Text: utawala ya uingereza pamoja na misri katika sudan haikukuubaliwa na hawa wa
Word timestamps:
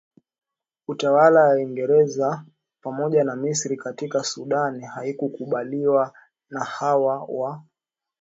utawala 0.87 1.47
ya 1.47 1.55
uingereza 1.55 2.45
pamoja 2.83 3.23
na 3.23 3.35
misri 3.35 3.77
katika 3.77 4.23
sudan 4.23 4.81
haikukuubaliwa 4.81 6.13
na 6.49 6.63
hawa 6.63 7.23
wa 7.23 7.63